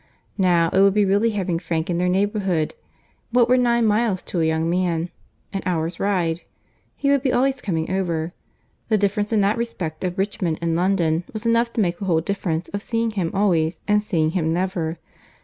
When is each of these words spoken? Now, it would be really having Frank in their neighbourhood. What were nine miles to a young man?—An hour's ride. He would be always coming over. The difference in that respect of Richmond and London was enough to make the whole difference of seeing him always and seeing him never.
Now, 0.39 0.71
it 0.73 0.81
would 0.81 0.95
be 0.95 1.05
really 1.05 1.29
having 1.29 1.59
Frank 1.59 1.87
in 1.87 1.99
their 1.99 2.09
neighbourhood. 2.09 2.73
What 3.29 3.47
were 3.47 3.55
nine 3.55 3.85
miles 3.85 4.23
to 4.23 4.41
a 4.41 4.45
young 4.45 4.67
man?—An 4.67 5.61
hour's 5.63 5.99
ride. 5.99 6.41
He 6.95 7.11
would 7.11 7.21
be 7.21 7.31
always 7.31 7.61
coming 7.61 7.91
over. 7.91 8.33
The 8.89 8.97
difference 8.97 9.31
in 9.31 9.41
that 9.41 9.59
respect 9.59 10.03
of 10.03 10.17
Richmond 10.17 10.57
and 10.59 10.75
London 10.75 11.23
was 11.33 11.45
enough 11.45 11.71
to 11.73 11.81
make 11.81 11.99
the 11.99 12.05
whole 12.05 12.19
difference 12.19 12.67
of 12.69 12.81
seeing 12.81 13.11
him 13.11 13.29
always 13.35 13.81
and 13.87 14.01
seeing 14.01 14.31
him 14.31 14.51
never. 14.51 14.97